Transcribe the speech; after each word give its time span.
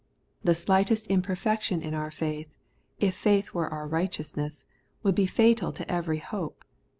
The 0.43 0.55
slightest 0.55 1.05
im 1.11 1.21
perfection 1.21 1.83
in 1.83 1.93
our 1.93 2.09
faith, 2.09 2.49
if 2.97 3.13
faith 3.15 3.53
were 3.53 3.69
our 3.71 3.87
righteousness, 3.87 4.65
would 5.03 5.13
be 5.13 5.27
fatal 5.27 5.71
to 5.73 5.91
every 5.91 6.17
hope. 6.17 6.65